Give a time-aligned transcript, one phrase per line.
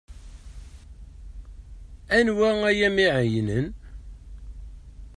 [2.17, 3.67] Anwa ay am-iɛeyynen?